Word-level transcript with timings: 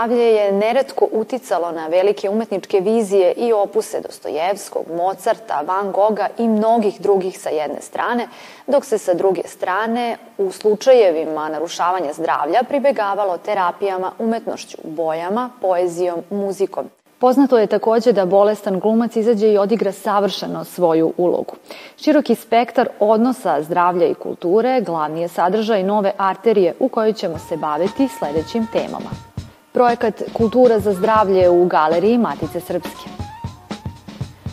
Zdravlje 0.00 0.34
je 0.34 0.52
neretko 0.52 1.08
uticalo 1.12 1.72
na 1.72 1.86
velike 1.86 2.30
umetničke 2.30 2.80
vizije 2.80 3.32
i 3.32 3.52
opuse 3.52 4.00
Dostojevskog, 4.00 4.82
Mozarta, 4.96 5.62
Van 5.66 5.92
Gogha 5.92 6.28
i 6.38 6.48
mnogih 6.48 7.00
drugih 7.00 7.38
sa 7.40 7.48
jedne 7.48 7.80
strane, 7.80 8.28
dok 8.66 8.84
se 8.84 8.98
sa 8.98 9.14
druge 9.14 9.42
strane 9.44 10.16
u 10.38 10.52
slučajevima 10.52 11.48
narušavanja 11.48 12.12
zdravlja 12.12 12.62
pribegavalo 12.68 13.38
terapijama, 13.38 14.12
umetnošću, 14.18 14.78
bojama, 14.84 15.50
poezijom, 15.60 16.22
muzikom. 16.30 16.90
Poznato 17.18 17.58
je 17.58 17.66
takođe 17.66 18.12
da 18.12 18.26
bolestan 18.26 18.80
glumac 18.80 19.16
izađe 19.16 19.52
i 19.52 19.58
odigra 19.58 19.92
savršeno 19.92 20.64
svoju 20.64 21.12
ulogu. 21.16 21.54
Široki 21.96 22.34
spektar 22.34 22.88
odnosa 23.00 23.62
zdravlja 23.62 24.06
i 24.06 24.14
kulture 24.14 24.80
glavni 24.80 25.22
je 25.22 25.28
sadržaj 25.28 25.82
nove 25.82 26.12
arterije 26.16 26.74
u 26.78 26.88
kojoj 26.88 27.12
ćemo 27.12 27.38
se 27.38 27.56
baviti 27.56 28.08
sledećim 28.08 28.66
temama. 28.72 29.29
Projekat 29.72 30.22
Kultura 30.32 30.80
za 30.80 30.92
zdravlje 30.92 31.48
u 31.50 31.64
galeriji 31.64 32.18
Matice 32.18 32.60
Srpske. 32.60 33.10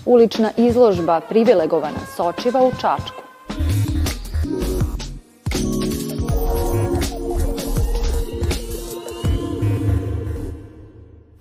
Ulična 0.05 0.51
izložba 0.57 1.19
privilegovana 1.29 1.99
Sočiva 2.15 2.63
u 2.63 2.71
Čačku. 2.71 3.26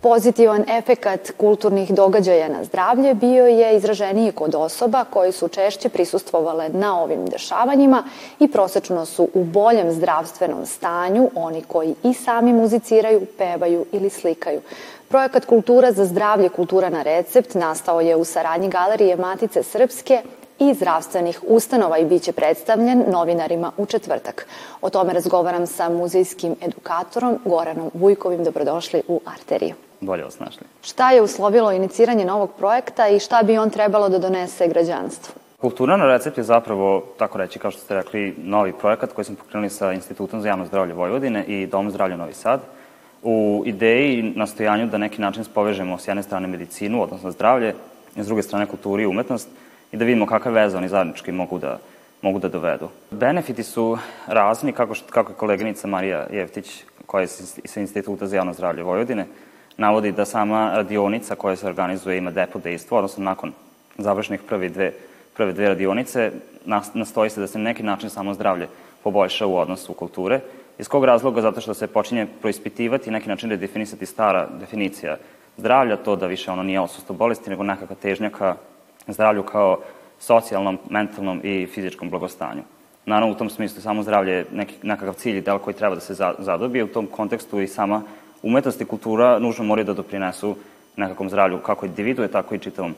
Pozitivan 0.06 0.64
efekat 0.68 1.30
kulturnih 1.36 1.94
događaja 1.94 2.48
na 2.48 2.64
zdravlje 2.64 3.14
bio 3.14 3.46
je 3.46 3.76
izraženiji 3.76 4.32
kod 4.32 4.54
osoba 4.54 5.04
koji 5.04 5.32
su 5.32 5.48
češće 5.48 5.88
prisustvovale 5.88 6.68
na 6.68 7.02
ovim 7.02 7.26
dešavanjima 7.26 8.04
i 8.40 8.48
prosečno 8.48 9.06
su 9.06 9.28
u 9.34 9.44
boljem 9.44 9.92
zdravstvenom 9.92 10.66
stanju 10.66 11.30
oni 11.34 11.62
koji 11.62 11.94
i 12.02 12.14
sami 12.14 12.52
muziciraju, 12.52 13.26
pevaju 13.38 13.84
ili 13.92 14.10
slikaju. 14.10 14.60
Projekat 15.08 15.44
Kultura 15.44 15.92
za 15.92 16.04
zdravlje, 16.04 16.48
kultura 16.48 16.88
na 16.88 17.02
recept 17.02 17.54
nastao 17.54 18.00
je 18.00 18.16
u 18.16 18.24
saradnji 18.24 18.68
Galerije 18.68 19.16
Matice 19.16 19.62
Srpske 19.62 20.22
i 20.58 20.74
zdravstvenih 20.74 21.40
ustanova 21.48 21.98
i 21.98 22.04
biće 22.04 22.32
predstavljen 22.32 23.04
novinarima 23.08 23.72
u 23.76 23.86
četvrtak. 23.86 24.46
O 24.80 24.90
tome 24.90 25.12
razgovaram 25.12 25.66
sa 25.66 25.88
muzejskim 25.88 26.56
edukatorom 26.62 27.38
Goranom 27.44 27.90
Vujkovim. 27.94 28.44
Dobrodošli 28.44 29.02
u 29.08 29.20
Arteriju 29.24 29.85
bolje 30.06 30.24
vas 30.24 30.38
našli. 30.38 30.66
Šta 30.82 31.10
je 31.10 31.22
uslovilo 31.22 31.72
iniciranje 31.72 32.24
novog 32.24 32.50
projekta 32.58 33.08
i 33.08 33.18
šta 33.18 33.42
bi 33.42 33.58
on 33.58 33.70
trebalo 33.70 34.08
da 34.08 34.18
donese 34.18 34.68
građanstvu? 34.68 35.34
Kultura 35.60 35.96
na 35.96 36.06
recept 36.06 36.38
je 36.38 36.44
zapravo, 36.44 37.04
tako 37.18 37.38
reći, 37.38 37.58
kao 37.58 37.70
što 37.70 37.80
ste 37.80 37.94
rekli, 37.94 38.34
novi 38.38 38.72
projekat 38.72 39.12
koji 39.12 39.24
smo 39.24 39.36
pokrenuli 39.36 39.70
sa 39.70 39.92
Institutom 39.92 40.40
za 40.40 40.48
javno 40.48 40.66
zdravlje 40.66 40.94
Vojvodine 40.94 41.44
i 41.44 41.66
Dom 41.66 41.90
zdravlja 41.90 42.16
Novi 42.16 42.32
Sad 42.32 42.60
u 43.22 43.62
ideji 43.66 44.18
i 44.18 44.22
nastojanju 44.22 44.86
da 44.86 44.98
neki 44.98 45.20
način 45.20 45.44
spovežemo 45.44 45.98
s 45.98 46.08
jedne 46.08 46.22
strane 46.22 46.48
medicinu, 46.48 47.02
odnosno 47.02 47.30
zdravlje, 47.30 47.74
i 48.16 48.22
s 48.22 48.26
druge 48.26 48.42
strane 48.42 48.66
kulturu 48.66 49.02
i 49.02 49.06
umetnost 49.06 49.48
i 49.92 49.96
da 49.96 50.04
vidimo 50.04 50.26
kakve 50.26 50.52
veze 50.52 50.76
oni 50.76 50.88
zajednički 50.88 51.32
mogu 51.32 51.58
da, 51.58 51.78
mogu 52.22 52.38
da 52.38 52.48
dovedu. 52.48 52.88
Benefiti 53.10 53.62
su 53.62 53.98
razni, 54.26 54.72
kako, 54.72 54.94
što, 54.94 55.10
kako 55.10 55.32
je 55.32 55.36
koleginica 55.36 55.88
Marija 55.88 56.26
Jevtić, 56.30 56.84
koja 57.06 57.20
je 57.20 57.28
sa 57.64 57.80
Instituta 57.80 58.26
za 58.26 58.36
javno 58.36 58.52
zdravlje 58.52 58.82
Vojvodine, 58.82 59.26
navodi 59.76 60.12
da 60.12 60.24
sama 60.24 60.72
radionica 60.74 61.34
koja 61.34 61.56
se 61.56 61.66
organizuje 61.66 62.18
ima 62.18 62.30
depo 62.30 62.58
dejstvo, 62.58 62.98
odnosno 62.98 63.24
nakon 63.24 63.52
završnih 63.98 64.40
prve 64.48 64.68
dve, 64.68 64.92
prve 65.36 65.52
dve 65.52 65.68
radionice, 65.68 66.30
nastoji 66.94 67.30
se 67.30 67.40
da 67.40 67.46
se 67.46 67.58
na 67.58 67.64
neki 67.64 67.82
način 67.82 68.10
samo 68.10 68.34
zdravlje 68.34 68.68
poboljša 69.02 69.46
u 69.46 69.56
odnosu 69.56 69.94
kulture. 69.94 70.40
Iz 70.78 70.88
kog 70.88 71.04
razloga? 71.04 71.40
Zato 71.40 71.60
što 71.60 71.74
se 71.74 71.86
počinje 71.86 72.26
proispitivati 72.40 73.08
i 73.08 73.12
neki 73.12 73.28
način 73.28 73.50
redefinisati 73.50 74.06
stara 74.06 74.48
definicija 74.60 75.16
zdravlja, 75.56 75.96
to 75.96 76.16
da 76.16 76.26
više 76.26 76.50
ono 76.50 76.62
nije 76.62 76.80
osustvo 76.80 77.14
bolesti, 77.14 77.50
nego 77.50 77.62
nekakva 77.62 77.96
težnja 77.96 78.30
ka 78.30 78.56
zdravlju 79.06 79.42
kao 79.42 79.78
socijalnom, 80.18 80.78
mentalnom 80.90 81.40
i 81.44 81.66
fizičkom 81.66 82.10
blagostanju. 82.10 82.62
Naravno, 83.06 83.34
u 83.34 83.38
tom 83.38 83.50
smislu 83.50 83.82
samo 83.82 84.02
zdravlje 84.02 84.32
je 84.32 84.46
neki, 84.52 84.74
nekakav 84.82 85.14
cilj 85.14 85.38
i 85.38 85.40
del 85.40 85.58
koji 85.58 85.74
treba 85.74 85.94
da 85.94 86.00
se 86.00 86.14
zadobije. 86.38 86.84
U 86.84 86.88
tom 86.88 87.06
kontekstu 87.06 87.60
i 87.60 87.68
sama 87.68 88.02
umetnost 88.46 88.80
i 88.80 88.84
kultura 88.84 89.38
nužno 89.38 89.64
moraju 89.64 89.84
da 89.84 89.92
doprinesu 89.92 90.54
nekakvom 90.96 91.28
zdravlju 91.28 91.58
kako 91.58 91.86
individue, 91.86 92.28
tako 92.28 92.54
i 92.54 92.58
čitavom, 92.58 92.94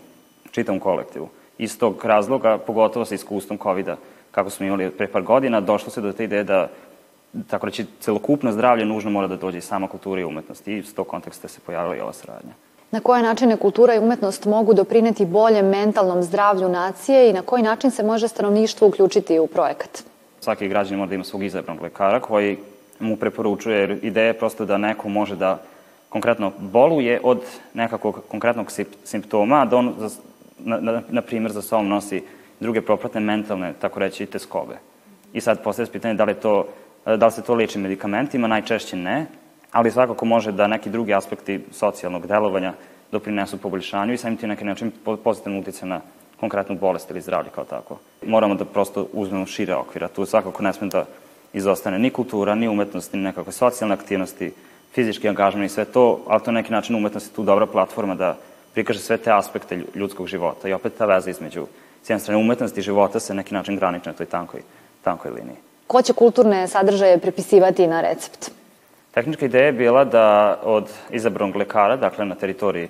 čitavom 0.50 0.80
kolektivu. 0.80 1.28
Iz 1.58 1.78
tog 1.78 2.04
razloga, 2.04 2.58
pogotovo 2.58 3.04
sa 3.04 3.14
iskustvom 3.14 3.58
COVID-a, 3.58 3.96
kako 4.30 4.50
smo 4.50 4.66
imali 4.66 4.90
pre 4.90 5.06
par 5.06 5.22
godina, 5.22 5.60
došlo 5.60 5.90
se 5.90 6.00
do 6.00 6.12
te 6.12 6.24
ideje 6.24 6.44
da 6.44 6.68
tako 7.50 7.66
reći, 7.66 7.86
celokupno 8.00 8.52
zdravlje 8.52 8.84
nužno 8.84 9.10
mora 9.10 9.26
da 9.26 9.36
dođe 9.36 9.58
i 9.58 9.60
sama 9.60 9.88
kultura 9.88 10.20
i 10.20 10.24
umetnost. 10.24 10.68
I 10.68 10.76
iz 10.76 10.94
tog 10.94 11.06
konteksta 11.06 11.48
se 11.48 11.60
pojavila 11.60 11.96
i 11.96 12.00
ova 12.00 12.12
saradnja. 12.12 12.52
Na 12.90 13.00
koje 13.00 13.22
načine 13.22 13.56
kultura 13.56 13.94
i 13.94 13.98
umetnost 13.98 14.44
mogu 14.44 14.74
doprineti 14.74 15.26
boljem 15.26 15.66
mentalnom 15.66 16.22
zdravlju 16.22 16.68
nacije 16.68 17.30
i 17.30 17.32
na 17.32 17.42
koji 17.42 17.62
način 17.62 17.90
se 17.90 18.02
može 18.02 18.28
stanovništvo 18.28 18.88
uključiti 18.88 19.38
u 19.38 19.46
projekat? 19.46 20.04
Svaki 20.40 20.68
građan 20.68 20.98
mora 20.98 21.08
da 21.08 21.14
ima 21.14 21.24
svog 21.24 21.42
izabranog 21.44 21.82
lekara 21.82 22.20
koji 22.20 22.56
mu 23.00 23.16
preporučuje, 23.16 23.78
jer 23.78 23.98
ideja 24.02 24.26
je 24.26 24.38
prosto 24.38 24.64
da 24.64 24.78
neko 24.78 25.08
može 25.08 25.36
da 25.36 25.62
konkretno 26.08 26.52
boluje 26.58 27.20
od 27.22 27.42
nekakvog 27.74 28.22
konkretnog 28.28 28.72
simptoma, 29.04 29.64
da 29.64 29.76
on, 29.76 29.94
na, 30.58 30.80
na, 30.80 31.02
na 31.08 31.22
primjer, 31.22 31.52
za 31.52 31.62
sobom 31.62 31.88
nosi 31.88 32.22
druge 32.60 32.80
propratne 32.80 33.20
mentalne, 33.20 33.72
tako 33.80 34.00
reći, 34.00 34.26
teskobe. 34.26 34.78
I 35.32 35.40
sad 35.40 35.62
postoje 35.62 35.86
pitanje 35.92 36.14
da 36.14 36.24
li, 36.24 36.34
to, 36.34 36.66
da 37.04 37.26
li 37.26 37.32
se 37.32 37.42
to 37.42 37.54
leči 37.54 37.78
medikamentima, 37.78 38.46
najčešće 38.46 38.96
ne, 38.96 39.26
ali 39.72 39.90
svakako 39.90 40.24
može 40.24 40.52
da 40.52 40.66
neki 40.66 40.90
drugi 40.90 41.14
aspekti 41.14 41.60
socijalnog 41.70 42.26
delovanja 42.26 42.72
doprinesu 43.12 43.58
poboljšanju 43.58 44.12
i 44.12 44.16
samim 44.16 44.36
tim 44.36 44.48
neki 44.48 44.64
način 44.64 44.92
pozitivno 45.24 45.58
utjeca 45.58 45.86
na 45.86 46.00
konkretnu 46.40 46.76
bolest 46.76 47.10
ili 47.10 47.20
zdravlje 47.20 47.50
kao 47.54 47.64
tako. 47.64 47.98
Moramo 48.26 48.54
da 48.54 48.64
prosto 48.64 49.06
uzmemo 49.12 49.46
šire 49.46 49.74
okvira. 49.74 50.08
Tu 50.08 50.26
svakako 50.26 50.62
ne 50.62 50.72
sme 50.72 50.86
da 50.86 51.04
izostane 51.58 51.98
ni 51.98 52.10
kultura, 52.10 52.54
ni 52.54 52.68
umetnost, 52.68 53.12
ni 53.12 53.20
nekakve 53.20 53.52
socijalne 53.52 53.94
aktivnosti, 53.94 54.52
fizički 54.94 55.28
angažman 55.28 55.64
i 55.64 55.68
sve 55.68 55.84
to, 55.84 56.20
ali 56.26 56.42
to 56.42 56.52
na 56.52 56.60
neki 56.60 56.72
način 56.72 56.96
umetnost 56.96 57.30
je 57.30 57.34
tu 57.34 57.44
dobra 57.44 57.66
platforma 57.66 58.14
da 58.14 58.36
prikaže 58.74 59.00
sve 59.00 59.16
te 59.16 59.32
aspekte 59.32 59.80
ljudskog 59.94 60.26
života 60.26 60.68
i 60.68 60.72
opet 60.72 60.92
ta 60.98 61.06
veza 61.06 61.30
između 61.30 61.66
s 62.02 62.10
jedne 62.10 62.20
strane 62.20 62.40
umetnosti 62.40 62.80
i 62.80 62.82
života 62.82 63.20
se 63.20 63.34
neki 63.34 63.54
način 63.54 63.76
granična 63.76 64.12
na 64.12 64.18
toj 64.18 64.26
tankoj, 64.26 64.62
tankoj 65.02 65.30
liniji. 65.30 65.56
Ko 65.86 66.02
će 66.02 66.12
kulturne 66.12 66.68
sadržaje 66.68 67.18
prepisivati 67.18 67.86
na 67.86 68.00
recept? 68.00 68.50
Tehnička 69.14 69.46
ideja 69.46 69.66
je 69.66 69.72
bila 69.72 70.04
da 70.04 70.58
od 70.62 70.90
izabranog 71.10 71.56
lekara, 71.56 71.96
dakle 71.96 72.24
na 72.24 72.34
teritoriji 72.34 72.84
e, 72.84 72.88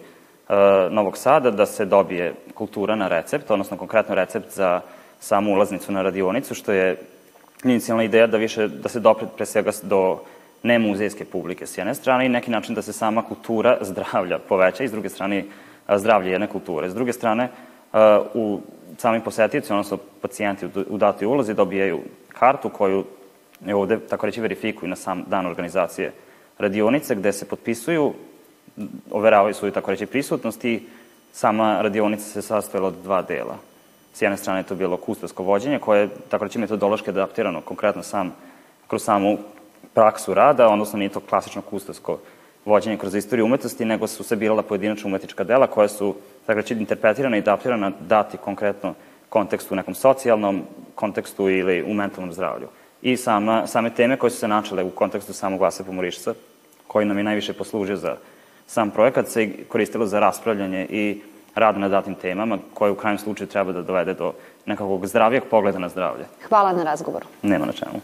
Novog 0.91 1.17
Sada, 1.17 1.51
da 1.51 1.67
se 1.67 1.85
dobije 1.85 2.35
kultura 2.55 2.97
na 2.97 3.09
recept, 3.09 3.51
odnosno 3.51 3.77
konkretno 3.77 4.15
recept 4.15 4.51
za 4.55 4.81
samu 5.21 5.53
ulaznicu 5.53 5.93
na 5.93 6.03
radionicu, 6.03 6.55
što 6.55 6.73
je 6.73 6.97
inicijalna 7.65 8.05
ideja 8.05 8.27
da 8.27 8.37
više, 8.37 8.69
da 8.69 8.89
se 8.89 9.01
dopre 9.01 9.27
pre 9.37 9.47
svega 9.47 9.71
do 9.83 10.19
nemuzejske 10.63 11.25
publike 11.25 11.67
s 11.67 11.79
jedne 11.79 11.95
strane 11.95 12.27
i 12.27 12.29
neki 12.29 12.51
način 12.51 12.75
da 12.75 12.83
se 12.83 12.93
sama 12.93 13.23
kultura 13.23 13.79
zdravlja 13.91 14.39
poveća 14.39 14.85
i 14.85 14.89
s 14.89 14.93
druge 14.93 15.09
strane 15.09 15.45
zdravlje 15.97 16.31
jedne 16.31 16.47
kulture. 16.47 16.91
S 16.91 16.95
druge 16.95 17.13
strane, 17.13 17.49
u 18.35 18.61
sami 18.99 19.21
posetioci, 19.21 19.73
odnosno 19.73 19.99
pacijenti 20.21 20.67
u 20.89 20.99
datoj 20.99 21.27
ulozi 21.27 21.55
dobijaju 21.55 22.01
kartu 22.29 22.69
koju 22.69 23.05
je 23.67 23.75
ovde, 23.75 23.99
tako 23.99 24.27
reći, 24.27 24.41
verifikuju 24.41 24.89
na 24.89 24.97
sam 24.97 25.25
dan 25.27 25.47
organizacije 25.47 26.13
radionice, 26.59 27.15
gde 27.15 27.33
se 27.33 27.49
potpisuju, 27.49 28.13
overavaju 29.11 29.55
svoju, 29.55 29.73
tako 29.73 29.91
reći, 29.91 30.07
prisutnost 30.07 30.65
i 30.65 30.83
sama 31.33 31.83
radionica 31.83 32.25
se 32.25 32.43
sastojala 32.43 32.89
od 32.89 32.95
dva 33.03 33.23
dela. 33.23 33.59
S 34.19 34.23
jedne 34.23 34.37
strane 34.37 34.61
je 34.61 34.65
to 34.67 34.75
bilo 34.75 34.97
kustovsko 34.97 35.43
vođenje, 35.43 35.79
koje 35.79 36.01
je, 36.01 36.09
tako 36.29 36.45
reći, 36.45 36.59
metodološki 36.59 37.11
adaptirano 37.11 37.61
konkretno 37.61 38.03
sam, 38.03 38.35
kroz 38.87 39.03
samu 39.03 39.39
praksu 39.95 40.35
rada, 40.35 40.69
odnosno 40.69 40.99
nije 40.99 41.09
to 41.09 41.21
klasično 41.21 41.63
kustovsko 41.63 42.19
vođenje 42.65 42.97
kroz 42.97 43.15
istoriju 43.15 43.45
umetnosti, 43.45 43.85
nego 43.85 44.07
su 44.07 44.25
se 44.25 44.37
birala 44.37 44.63
pojedinačna 44.63 45.09
umetnička 45.09 45.45
dela 45.45 45.67
koja 45.67 45.89
su, 45.89 46.15
tako 46.47 46.57
reći, 46.57 46.75
interpretirana 46.75 47.37
i 47.37 47.41
adaptirana 47.41 47.93
dati 48.01 48.37
konkretno 48.37 48.95
kontekstu, 49.29 49.77
nekom 49.77 49.95
socijalnom 49.95 50.63
kontekstu 50.95 51.49
ili 51.49 51.83
u 51.83 51.95
mentalnom 51.95 52.33
zdravlju. 52.33 52.69
I 53.03 53.17
sama, 53.17 53.67
same 53.67 53.95
teme 53.95 54.17
koje 54.17 54.31
su 54.31 54.39
se 54.39 54.49
načele 54.49 54.85
u 54.85 54.91
kontekstu 54.91 55.33
samog 55.33 55.61
Vasa 55.61 55.85
Pomorišca, 55.85 56.35
koji 56.87 57.07
nam 57.07 57.19
je 57.19 57.25
najviše 57.25 57.53
poslužio 57.53 57.97
za 57.97 58.17
sam 58.67 58.91
projekat, 58.91 59.29
se 59.29 59.51
koristilo 59.69 60.07
za 60.07 60.21
raspravljanje 60.21 60.87
i 60.91 61.21
rad 61.59 61.79
na 61.79 61.89
datim 61.89 62.15
temama, 62.15 62.59
koje 62.75 62.93
u 62.93 62.95
krajem 62.95 63.19
slučaju 63.19 63.49
treba 63.49 63.73
da 63.73 63.83
dovede 63.83 64.15
do 64.15 64.33
nekakvog 64.67 65.07
zdravijeg 65.07 65.43
pogleda 65.51 65.79
na 65.79 65.89
zdravlje. 65.89 66.25
Hvala 66.49 66.73
na 66.73 66.83
razgovoru. 66.83 67.27
Nema 67.43 67.67
na 67.67 67.73
čemu. 67.73 68.01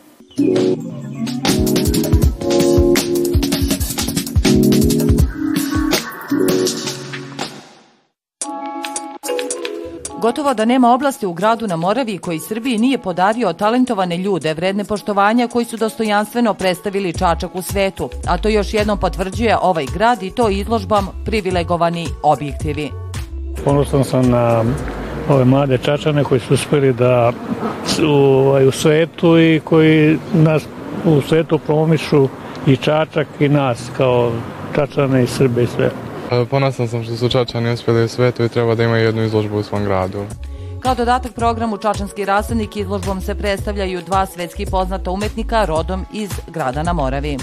Gotovo 10.25 10.55
da 10.55 10.65
nema 10.65 10.93
oblasti 10.95 11.27
u 11.27 11.33
gradu 11.33 11.67
na 11.67 11.77
Moravi 11.77 12.19
koji 12.19 12.39
Srbiji 12.39 12.79
nije 12.79 12.99
podario 12.99 13.53
talentovane 13.53 14.17
ljude, 14.17 14.55
vredne 14.55 14.85
poštovanja 14.85 15.49
koji 15.49 15.65
su 15.65 15.77
dostojanstveno 15.77 16.55
predstavili 16.55 17.13
Čačak 17.13 17.55
u 17.55 17.63
svetu, 17.63 18.11
a 18.29 18.39
to 18.39 18.49
još 18.49 18.75
jednom 18.75 18.99
potvrđuje 18.99 19.59
ovaj 19.63 19.87
grad 19.95 20.23
i 20.23 20.31
to 20.31 20.49
izložbam 20.49 21.23
privilegovani 21.25 22.07
objektivi. 22.23 23.04
Ponosan 23.65 24.05
sam 24.05 24.31
na 24.31 24.65
ove 25.29 25.45
mlade 25.45 25.79
čačane 25.79 26.25
koji 26.25 26.41
su 26.41 26.55
uspeli 26.55 26.93
da 26.93 27.33
su 27.87 28.11
ovaj, 28.11 28.67
u 28.67 28.71
svetu 28.71 29.39
i 29.39 29.61
koji 29.65 30.19
nas 30.33 30.63
u 31.05 31.21
svetu 31.21 31.59
promišu 31.59 32.29
i 32.67 32.77
Čačak 32.77 33.27
i 33.41 33.49
nas 33.49 33.91
kao 33.97 34.33
Čačane 34.75 35.25
i 35.25 35.27
Srbe 35.27 35.63
i 35.63 35.67
sve. 35.67 35.91
Ponosan 36.51 36.89
sam 36.89 37.05
što 37.05 37.17
su 37.17 37.29
Čačani 37.29 37.73
uspeli 37.73 38.05
u 38.05 38.09
svetu 38.09 38.45
i 38.45 38.49
treba 38.49 38.75
da 38.75 38.85
imaju 38.85 39.05
jednu 39.05 39.23
izložbu 39.23 39.59
u 39.59 39.63
svom 39.63 39.85
gradu. 39.85 40.25
Kao 40.81 40.95
dodatak 40.95 41.33
programu 41.33 41.77
Čačanski 41.77 42.25
rasadnik 42.25 42.77
izložbom 42.77 43.21
se 43.21 43.35
predstavljaju 43.35 44.03
dva 44.03 44.27
svetski 44.27 44.67
poznata 44.67 45.11
umetnika 45.11 45.65
rodom 45.65 46.05
iz 46.13 46.31
grada 46.49 46.83
na 46.83 46.93
Moravi. 46.93 47.37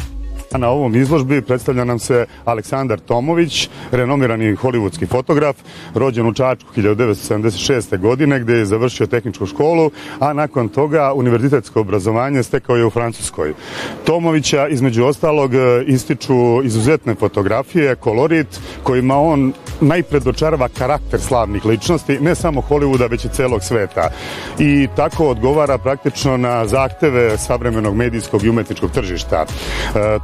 Na 0.57 0.69
ovom 0.69 0.95
izložbi 0.95 1.41
predstavlja 1.41 1.83
nam 1.85 1.99
se 1.99 2.25
Aleksandar 2.45 2.99
Tomović, 2.99 3.69
renomirani 3.91 4.55
hollywoodski 4.55 5.07
fotograf, 5.07 5.55
rođen 5.95 6.27
u 6.27 6.33
Čačku 6.33 6.69
1976. 6.75 7.97
godine 7.97 8.39
gde 8.39 8.53
je 8.53 8.65
završio 8.65 9.07
tehničku 9.07 9.45
školu, 9.45 9.91
a 10.19 10.33
nakon 10.33 10.69
toga 10.69 11.13
univerzitetsko 11.13 11.81
obrazovanje 11.81 12.43
stekao 12.43 12.75
je 12.75 12.85
u 12.85 12.89
Francuskoj. 12.89 13.53
Tomovića 14.05 14.67
između 14.67 15.05
ostalog 15.05 15.51
ističu 15.87 16.63
izuzetne 16.63 17.15
fotografije, 17.15 17.95
kolorit 17.95 18.59
kojima 18.83 19.17
on 19.17 19.53
najpredočarava 19.81 20.67
karakter 20.67 21.21
slavnih 21.21 21.65
ličnosti, 21.65 22.19
ne 22.19 22.35
samo 22.35 22.61
Hollywooda, 22.61 23.09
već 23.11 23.25
i 23.25 23.29
celog 23.29 23.63
sveta. 23.63 24.09
I 24.59 24.87
tako 24.95 25.27
odgovara 25.27 25.77
praktično 25.77 26.37
na 26.37 26.67
zahteve 26.67 27.37
savremenog 27.37 27.95
medijskog 27.95 28.43
i 28.43 28.49
umetničkog 28.49 28.91
tržišta. 28.91 29.45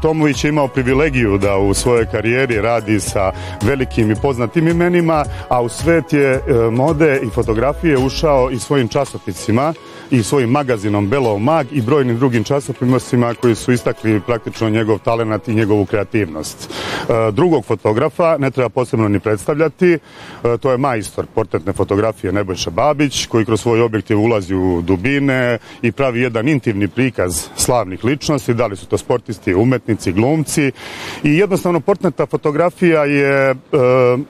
Tom 0.01 0.16
Tomović 0.17 0.43
je 0.43 0.49
imao 0.49 0.67
privilegiju 0.67 1.37
da 1.37 1.57
u 1.57 1.73
svojoj 1.73 2.05
karijeri 2.05 2.61
radi 2.61 2.99
sa 2.99 3.31
velikim 3.61 4.11
i 4.11 4.15
poznatim 4.21 4.67
imenima, 4.67 5.25
a 5.49 5.61
u 5.61 5.69
svet 5.69 6.13
je 6.13 6.33
e, 6.33 6.41
mode 6.71 7.19
i 7.23 7.29
fotografije 7.29 7.97
ušao 7.97 8.51
i 8.51 8.59
svojim 8.59 8.87
časopisima 8.87 9.73
i 10.11 10.23
svojim 10.23 10.49
magazinom 10.49 11.09
Belo 11.09 11.39
Mag 11.39 11.67
i 11.71 11.81
brojnim 11.81 12.17
drugim 12.17 12.43
časopisima 12.43 13.33
koji 13.33 13.55
su 13.55 13.71
istakli 13.71 14.21
praktično 14.25 14.69
njegov 14.69 14.99
talenat 14.99 15.47
i 15.47 15.53
njegovu 15.53 15.85
kreativnost. 15.85 16.69
E, 16.69 17.31
drugog 17.31 17.65
fotografa 17.65 18.37
ne 18.37 18.51
treba 18.51 18.69
posebno 18.69 19.07
ni 19.07 19.19
predstavljati, 19.19 19.93
e, 19.93 19.99
to 20.57 20.71
je 20.71 20.77
majstor 20.77 21.25
portretne 21.35 21.73
fotografije 21.73 22.33
Nebojša 22.33 22.69
Babić 22.69 23.25
koji 23.25 23.45
kroz 23.45 23.61
svoj 23.61 23.81
objektiv 23.81 24.21
ulazi 24.21 24.55
u 24.55 24.81
dubine 24.81 25.57
i 25.81 25.91
pravi 25.91 26.21
jedan 26.21 26.47
intimni 26.47 26.87
prikaz 26.87 27.47
slavnih 27.55 28.03
ličnosti, 28.03 28.53
da 28.53 28.67
li 28.67 28.75
su 28.75 28.85
to 28.85 28.97
sportisti, 28.97 29.53
umetnici, 29.53 30.06
glumci 30.11 30.71
i 31.23 31.37
jednostavno 31.37 31.79
portretna 31.79 32.25
fotografija 32.25 33.03
je 33.03 33.49
e, 33.49 33.55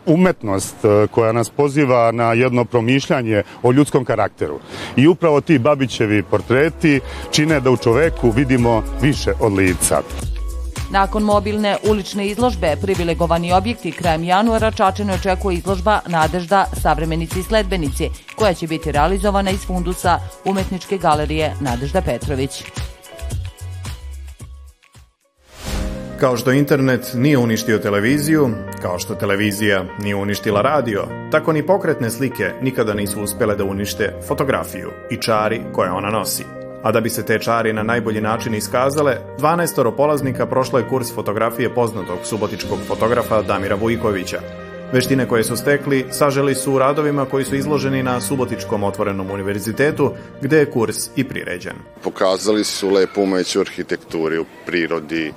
umetnost 0.05 0.75
koja 1.11 1.31
nas 1.31 1.49
poziva 1.49 2.11
na 2.11 2.33
jedno 2.33 2.65
promišljanje 2.65 3.43
o 3.63 3.71
ljudskom 3.71 4.05
karakteru. 4.05 4.59
I 4.95 5.07
upravo 5.07 5.41
ti 5.41 5.59
Babićevi 5.59 6.23
portreti 6.23 6.99
čine 7.31 7.59
da 7.59 7.71
u 7.71 7.77
čoveku 7.77 8.29
vidimo 8.29 8.83
više 9.01 9.31
od 9.39 9.53
lica. 9.53 10.01
Nakon 10.91 11.23
mobilne 11.23 11.77
ulične 11.89 12.27
izložbe 12.27 12.75
Privilegovani 12.81 13.53
objekti 13.53 13.91
krajem 13.91 14.23
januara 14.23 14.71
Čačane 14.71 15.13
očekuje 15.13 15.57
izložba 15.57 15.99
Nadežda 16.07 16.65
Savremenici 16.81 17.39
i 17.39 17.43
sledbenici 17.43 18.09
koja 18.35 18.53
će 18.53 18.67
biti 18.67 18.91
realizovana 18.91 19.51
iz 19.51 19.65
fundusa 19.65 20.19
Umetničke 20.45 20.97
galerije 20.97 21.55
Nadežda 21.61 22.01
Petrović. 22.01 22.63
Kao 26.19 26.37
što 26.37 26.51
internet 26.51 27.11
nije 27.13 27.37
uništio 27.37 27.77
televiziju, 27.77 28.49
kao 28.81 28.99
što 28.99 29.15
televizija 29.15 29.85
nije 29.99 30.15
uništila 30.15 30.61
radio, 30.61 31.03
tako 31.31 31.53
ni 31.53 31.65
pokretne 31.65 32.11
slike 32.11 32.51
nikada 32.61 32.93
nisu 32.93 33.21
uspjele 33.21 33.55
da 33.55 33.63
unište 33.63 34.13
fotografiju 34.27 34.89
i 35.11 35.17
čari 35.17 35.61
koje 35.73 35.91
ona 35.91 36.09
nosi. 36.09 36.43
A 36.83 36.91
da 36.91 37.01
bi 37.01 37.09
se 37.09 37.25
te 37.25 37.39
čari 37.39 37.73
na 37.73 37.83
najbolji 37.83 38.21
način 38.21 38.55
iskazale, 38.55 39.17
12 39.39 39.95
polaznika 39.97 40.45
prošlo 40.45 40.79
je 40.79 40.87
kurs 40.89 41.13
fotografije 41.15 41.73
poznatog 41.73 42.19
subotičkog 42.23 42.79
fotografa 42.87 43.41
Damira 43.41 43.75
Vujkovića. 43.75 44.39
Veštine 44.93 45.27
koje 45.27 45.43
su 45.43 45.57
stekli 45.57 46.05
saželi 46.11 46.55
su 46.55 46.73
u 46.73 46.79
radovima 46.79 47.25
koji 47.25 47.45
su 47.45 47.55
izloženi 47.55 48.03
na 48.03 48.21
Subotičkom 48.21 48.83
otvorenom 48.83 49.31
univerzitetu, 49.31 50.13
gde 50.41 50.57
je 50.57 50.71
kurs 50.71 51.09
i 51.15 51.23
priređen. 51.23 51.75
Pokazali 52.03 52.63
su 52.63 52.89
lepo 52.89 53.21
umeću 53.21 53.59
arhitekturi, 53.59 54.39
u 54.39 54.45
prirodi, 54.65 55.33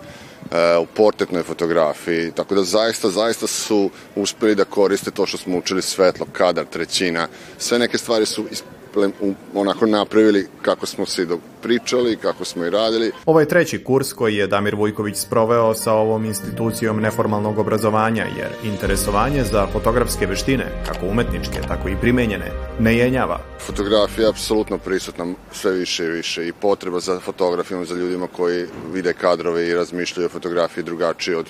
u 0.82 0.86
portretnoj 0.86 1.42
fotografiji, 1.42 2.32
tako 2.32 2.54
da 2.54 2.62
zaista, 2.62 3.10
zaista 3.10 3.46
su 3.46 3.90
uspeli 4.16 4.54
da 4.54 4.64
koriste 4.64 5.10
to 5.10 5.26
što 5.26 5.38
smo 5.38 5.58
učili 5.58 5.82
svetlo, 5.82 6.26
kadar, 6.32 6.64
trećina, 6.64 7.28
sve 7.58 7.78
neke 7.78 7.98
stvari 7.98 8.26
su 8.26 8.44
onako 9.54 9.86
napravili 9.86 10.48
kako 10.62 10.86
smo 10.86 11.06
se 11.06 11.26
pričali, 11.62 12.16
kako 12.16 12.44
smo 12.44 12.64
i 12.64 12.70
radili. 12.70 13.12
Ovo 13.26 13.40
je 13.40 13.48
treći 13.48 13.84
kurs 13.84 14.12
koji 14.12 14.36
je 14.36 14.46
Damir 14.46 14.74
Vujković 14.74 15.16
sproveo 15.16 15.74
sa 15.74 15.92
ovom 15.92 16.24
institucijom 16.24 17.00
neformalnog 17.00 17.58
obrazovanja, 17.58 18.26
jer 18.38 18.48
interesovanje 18.64 19.44
za 19.44 19.66
fotografske 19.66 20.26
veštine, 20.26 20.66
kako 20.86 21.06
umetničke, 21.06 21.60
tako 21.68 21.88
i 21.88 21.96
primenjene, 22.00 22.52
ne 22.78 22.96
jenjava. 22.96 23.40
Fotografija 23.66 24.24
je 24.24 24.30
apsolutno 24.30 24.78
prisutna 24.78 25.26
sve 25.52 25.72
više 25.72 26.04
i 26.04 26.10
više 26.10 26.48
i 26.48 26.52
potreba 26.52 27.00
za 27.00 27.20
fotografijom, 27.20 27.86
za 27.86 27.94
ljudima 27.94 28.26
koji 28.36 28.66
vide 28.92 29.12
kadrove 29.12 29.68
i 29.68 29.74
razmišljaju 29.74 30.26
o 30.26 30.32
fotografiji 30.32 30.84
drugačije 30.84 31.36
od 31.36 31.46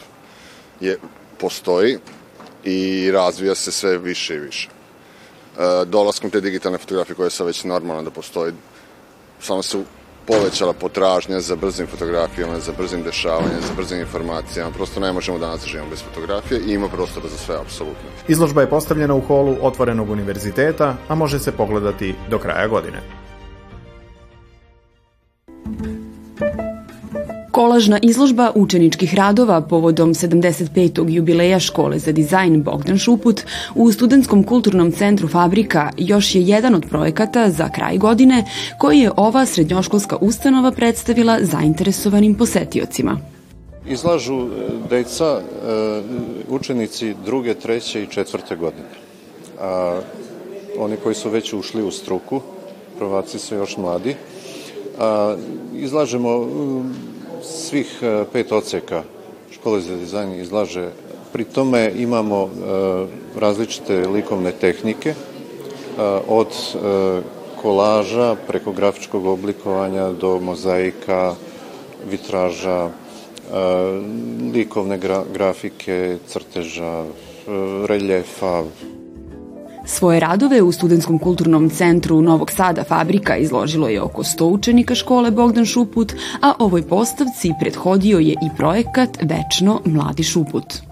je 0.81 0.98
postoji 1.38 1.98
i 2.64 3.10
razvija 3.10 3.54
se 3.54 3.72
sve 3.72 3.98
više 3.98 4.34
i 4.34 4.38
više. 4.38 4.69
E, 5.58 5.85
dolaskom 5.85 6.31
te 6.31 6.41
digitalne 6.41 6.79
fotografije 6.79 7.14
koja 7.17 7.26
je 7.26 7.31
sad 7.31 7.47
već 7.47 7.64
normalna 7.64 8.02
da 8.02 8.11
postoji, 8.11 8.52
samo 9.41 9.62
se 9.62 9.79
povećala 10.26 10.73
potražnja 10.73 11.41
za 11.41 11.56
brzim 11.56 11.87
fotografijama, 11.87 12.61
za 12.61 12.73
brzim 12.79 13.02
dešavanjem, 13.02 13.61
za 13.61 13.75
brzim 13.76 14.00
informacijama. 14.00 14.70
Prosto 14.70 15.00
ne 15.00 15.12
možemo 15.12 15.38
danas 15.38 15.61
da 15.61 15.67
živimo 15.67 15.91
bez 15.91 16.02
fotografije 16.02 16.61
i 16.61 16.73
ima 16.73 16.88
prostora 16.88 17.29
za 17.29 17.38
sve, 17.38 17.56
apsolutno. 17.56 18.10
Izložba 18.29 18.60
je 18.60 18.70
postavljena 18.70 19.15
u 19.15 19.20
holu 19.20 19.56
Otvorenog 19.63 20.10
univerziteta, 20.10 20.96
a 21.08 21.15
može 21.15 21.39
se 21.39 21.53
pogledati 21.53 22.15
do 22.31 22.39
kraja 22.39 22.69
godine. 22.69 23.19
Kolažna 27.60 27.98
izložba 28.02 28.52
učeničkih 28.55 29.14
radova 29.14 29.60
povodom 29.60 30.14
75. 30.14 31.05
jubileja 31.08 31.58
škole 31.60 31.98
za 31.98 32.12
dizajn 32.12 32.62
Bogdan 32.62 32.98
Šuput 32.98 33.43
u 33.74 33.93
Studentskom 33.93 34.44
kulturnom 34.44 34.93
centru 34.93 35.29
Fabrika 35.29 35.90
još 35.96 36.34
je 36.34 36.43
jedan 36.43 36.74
od 36.74 36.86
projekata 36.90 37.50
za 37.50 37.69
kraj 37.69 37.98
godine 37.98 38.44
koji 38.79 38.98
je 38.98 39.10
ova 39.17 39.46
srednjoškolska 39.46 40.17
ustanova 40.20 40.70
predstavila 40.70 41.38
zainteresovanim 41.43 42.34
posetiocima. 42.34 43.19
Izlažu 43.86 44.40
e, 44.40 44.48
deca, 44.90 45.40
e, 45.40 46.02
učenici 46.48 47.14
druge, 47.24 47.55
treće 47.55 48.02
i 48.02 48.06
četvrte 48.06 48.56
godine. 48.56 48.88
A 49.60 50.00
oni 50.79 50.96
koji 50.96 51.14
su 51.14 51.31
već 51.31 51.52
ušli 51.52 51.82
u 51.82 51.90
struku, 51.90 52.40
prvaci 52.98 53.38
su 53.38 53.55
još 53.55 53.76
mladi. 53.76 54.14
A, 54.98 55.36
izlažemo 55.74 56.46
svih 57.43 57.99
e, 58.03 58.25
pet 58.32 58.53
oceka 58.53 59.03
škole 59.53 59.81
za 59.81 59.97
dizajn 59.97 60.35
izlaže. 60.41 60.91
Pri 61.32 61.44
tome 61.44 61.93
imamo 61.97 62.44
e, 62.44 62.49
različite 63.41 64.09
likovne 64.09 64.53
tehnike, 64.53 65.11
e, 65.11 65.17
od 66.29 66.49
kolaža 67.63 68.37
preko 68.47 68.73
grafičkog 68.73 69.27
oblikovanja 69.27 70.13
do 70.13 70.41
mozaika, 70.41 71.35
vitraža, 72.11 72.89
likovne 74.55 74.99
grafike, 75.32 76.17
crteža, 76.27 77.05
reljefa, 77.87 78.63
Svoje 79.84 80.20
radove 80.20 80.63
u 80.63 80.72
Studentskom 80.72 81.19
kulturnom 81.19 81.70
centru 81.70 82.22
Novog 82.22 82.51
Sada 82.51 82.84
Fabrika 82.84 83.37
izložilo 83.37 83.89
je 83.89 84.03
oko 84.03 84.22
100 84.22 84.44
učenika 84.44 84.94
škole 84.94 85.31
Bogdan 85.31 85.65
Šuput, 85.65 86.13
a 86.43 86.53
ovoj 86.58 86.82
postavci 86.82 87.53
prethodio 87.60 88.19
je 88.19 88.32
i 88.32 88.56
projekat 88.56 89.19
Večno 89.22 89.81
mladi 89.84 90.22
Šuput. 90.22 90.90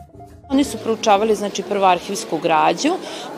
Oni 0.50 0.64
su 0.64 0.78
proučavali 0.78 1.34
znači 1.34 1.62
prvo 1.62 1.86
arhivsku 1.86 2.38
građu, 2.38 2.88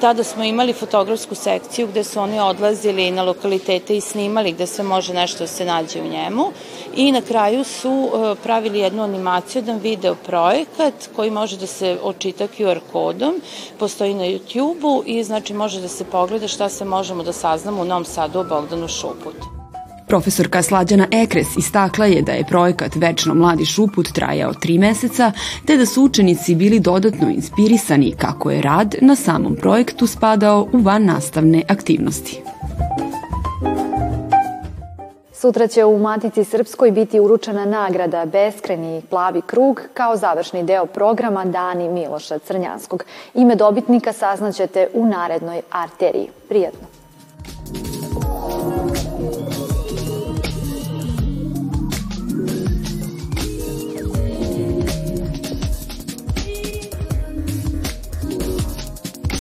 tada 0.01 0.25
smo 0.25 0.45
imali 0.45 0.73
fotografsku 0.73 1.35
sekciju 1.35 1.87
gde 1.87 2.05
su 2.05 2.21
oni 2.21 2.41
odlazili 2.41 3.11
na 3.11 3.23
lokalitete 3.23 3.97
i 3.97 4.01
snimali 4.01 4.53
gde 4.53 4.67
se 4.67 4.83
može 4.83 5.15
nešto 5.15 5.39
da 5.39 5.47
se 5.47 5.65
nađe 5.65 6.01
u 6.01 6.09
njemu 6.09 6.45
i 6.95 7.13
na 7.13 7.21
kraju 7.21 7.65
su 7.65 8.11
e, 8.15 8.35
pravili 8.43 8.79
jednu 8.79 9.03
animaciju, 9.03 9.63
jedan 9.63 9.79
video 9.79 10.15
projekat 10.15 10.95
koji 11.17 11.31
može 11.31 11.57
da 11.57 11.67
se 11.67 11.99
očita 12.03 12.49
QR 12.59 12.79
kodom, 12.93 13.41
postoji 13.79 14.15
na 14.15 14.25
YouTube-u 14.25 15.03
i 15.07 15.25
znači 15.25 15.55
može 15.55 15.81
da 15.81 15.89
se 15.89 16.05
pogleda 16.05 16.49
šta 16.49 16.69
se 16.69 16.85
možemo 16.85 17.23
da 17.23 17.33
saznamo 17.33 17.83
u 17.83 17.85
Novom 17.85 18.05
Sadu 18.05 18.41
o 18.41 18.45
Bogdanu 18.45 18.89
Šuputu. 18.89 19.60
Profesorka 20.11 20.63
Slađana 20.63 21.07
Ekres 21.11 21.57
istakla 21.57 22.07
je 22.07 22.23
da 22.23 22.33
je 22.33 22.45
projekat 22.45 22.97
Večno 22.97 23.35
mladi 23.35 23.65
šuput 23.65 24.13
trajao 24.13 24.53
tri 24.55 24.79
meseca, 24.79 25.33
te 25.67 25.77
da 25.77 25.87
su 25.87 26.03
učenici 26.05 26.55
bili 26.55 26.81
dodatno 26.81 27.31
inspirisani 27.31 28.15
kako 28.19 28.51
je 28.51 28.63
rad 28.63 28.95
na 29.01 29.17
samom 29.17 29.57
projektu 29.57 30.07
spadao 30.07 30.69
u 30.73 30.79
van 30.79 31.05
nastavne 31.05 31.63
aktivnosti. 31.69 32.43
Sutra 35.33 35.67
će 35.67 35.85
u 35.85 35.99
Matici 35.99 36.45
Srpskoj 36.45 36.91
biti 36.91 37.21
uručena 37.21 37.65
nagrada 37.65 38.25
Beskreni 38.25 39.03
plavi 39.11 39.43
krug 39.47 39.81
kao 39.95 40.17
završni 40.17 40.63
deo 40.63 40.87
programa 40.87 41.45
Dani 41.45 41.89
Miloša 41.89 42.39
Crnjanskog. 42.39 43.05
Ime 43.35 43.55
dobitnika 43.55 44.13
saznaćete 44.13 44.89
u 44.95 45.07
narednoj 45.07 45.61
arteriji. 45.71 46.29
Prijetno! 46.49 47.00